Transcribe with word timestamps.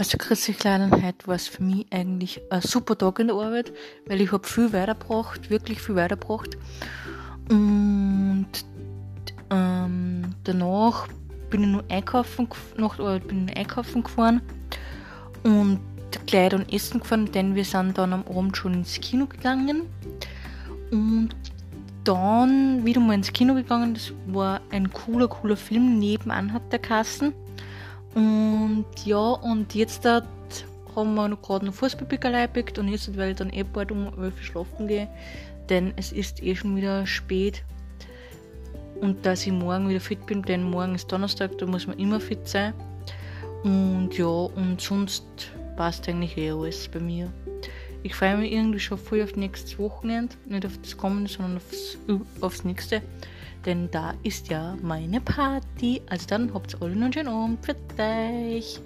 Also 0.00 0.16
leider 0.64 0.90
heute 0.90 1.26
war 1.26 1.34
es 1.34 1.46
für 1.46 1.62
mich 1.62 1.86
eigentlich 1.90 2.40
ein 2.48 2.62
super 2.62 2.96
Tag 2.96 3.18
in 3.18 3.26
der 3.26 3.36
Arbeit, 3.36 3.70
weil 4.06 4.22
ich 4.22 4.32
habe 4.32 4.48
viel 4.48 4.72
weitergebracht, 4.72 5.50
wirklich 5.50 5.82
viel 5.82 5.94
weitergebracht. 5.94 6.56
Und 7.50 8.48
ähm, 9.50 10.34
danach 10.44 11.06
bin 11.50 11.64
ich 11.64 11.68
nur 11.68 11.84
einkaufen, 11.90 12.48
nach 12.78 12.96
der 12.96 13.04
Arbeit 13.04 13.28
bin 13.28 13.46
ich 13.46 13.56
einkaufen 13.58 14.02
gefahren 14.02 14.40
und 15.42 15.80
gleich 16.24 16.48
dann 16.48 16.66
essen 16.70 17.00
gefahren, 17.00 17.30
denn 17.30 17.54
wir 17.54 17.66
sind 17.66 17.98
dann 17.98 18.14
am 18.14 18.24
Abend 18.26 18.56
schon 18.56 18.72
ins 18.72 18.98
Kino 19.02 19.26
gegangen. 19.26 19.82
Und 20.90 21.36
dann 22.04 22.86
wieder 22.86 23.00
mal 23.00 23.12
ins 23.12 23.34
Kino 23.34 23.52
gegangen. 23.52 23.92
Das 23.92 24.14
war 24.28 24.62
ein 24.70 24.90
cooler, 24.94 25.28
cooler 25.28 25.58
Film. 25.58 25.98
Nebenan 25.98 26.54
hat 26.54 26.72
der 26.72 26.78
Kassen. 26.78 27.34
Und 28.14 28.86
ja, 29.04 29.18
und 29.18 29.74
jetzt 29.74 30.04
da 30.04 30.22
haben 30.96 31.14
wir 31.14 31.28
noch 31.28 31.40
gerade 31.42 31.66
einen 31.66 31.72
Fußballpickerl 31.72 32.34
eingepickt 32.34 32.78
und 32.78 32.88
jetzt 32.88 33.16
werde 33.16 33.30
ich 33.30 33.36
dann 33.36 33.52
eh 33.52 33.62
bald 33.62 33.92
um 33.92 34.12
11 34.18 34.42
schlafen 34.42 34.88
gehen, 34.88 35.08
denn 35.68 35.92
es 35.96 36.12
ist 36.12 36.42
eh 36.42 36.54
schon 36.54 36.76
wieder 36.76 37.06
spät. 37.06 37.62
Und 39.00 39.24
dass 39.24 39.46
ich 39.46 39.52
morgen 39.52 39.88
wieder 39.88 40.00
fit 40.00 40.26
bin, 40.26 40.42
denn 40.42 40.62
morgen 40.62 40.94
ist 40.94 41.10
Donnerstag, 41.10 41.56
da 41.58 41.66
muss 41.66 41.86
man 41.86 41.98
immer 41.98 42.20
fit 42.20 42.46
sein. 42.46 42.74
Und 43.62 44.10
ja, 44.12 44.26
und 44.26 44.80
sonst 44.80 45.24
passt 45.76 46.08
eigentlich 46.08 46.36
eh 46.36 46.50
alles 46.50 46.88
bei 46.88 47.00
mir. 47.00 47.32
Ich 48.02 48.14
freue 48.14 48.36
mich 48.36 48.52
irgendwie 48.52 48.80
schon 48.80 48.98
voll 48.98 49.22
auf 49.22 49.36
nächstes 49.36 49.78
Wochenende. 49.78 50.34
Nicht 50.46 50.66
auf 50.66 50.78
das 50.82 50.96
kommende, 50.96 51.30
sondern 51.30 51.56
aufs, 51.56 51.98
aufs 52.40 52.64
nächste. 52.64 53.02
Denn 53.66 53.90
da 53.90 54.14
ist 54.22 54.48
ja 54.48 54.76
meine 54.82 55.20
Party. 55.20 56.00
Also 56.08 56.26
dann 56.26 56.52
habt 56.54 56.80
alle 56.80 56.96
noch 56.96 57.04
einen 57.04 57.12
schönen 57.12 57.28
Abend. 57.28 57.64
Für 57.64 57.76
euch. 58.02 58.80